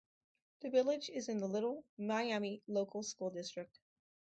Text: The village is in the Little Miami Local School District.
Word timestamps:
The 0.61 0.71
village 0.71 1.11
is 1.11 1.29
in 1.29 1.37
the 1.39 1.47
Little 1.47 1.83
Miami 1.95 2.63
Local 2.67 3.03
School 3.03 3.29
District. 3.29 3.77